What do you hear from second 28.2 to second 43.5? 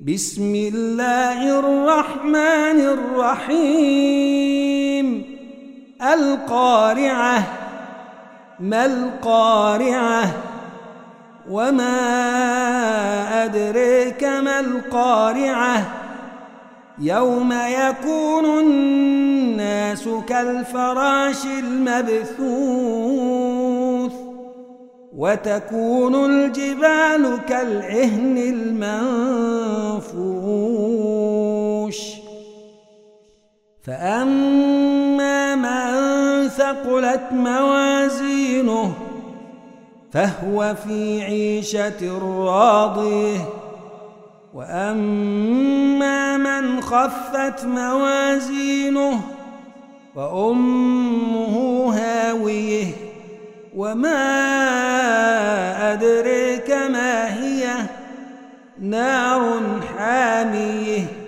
المنفوش فأما من ثقلت موازينه فهو في عيشة راضية.